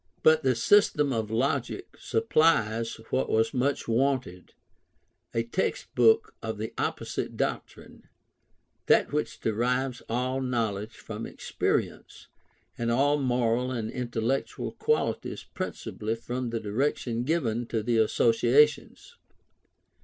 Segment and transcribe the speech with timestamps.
[0.23, 4.55] But the "System of Logic" supplies what was much wanted,
[5.31, 8.07] a text book of the opposite doctrine
[8.87, 12.29] that which derives all knowledge from experience,
[12.79, 19.17] and all moral and intellectual qualities principally from the direction given to the associations.